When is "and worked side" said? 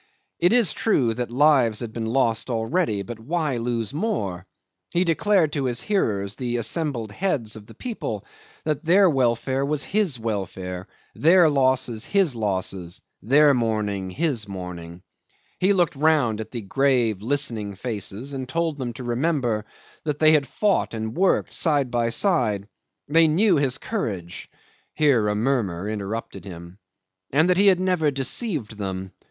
20.95-21.91